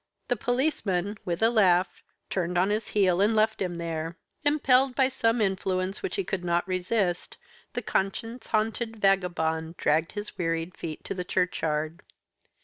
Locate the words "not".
6.43-6.67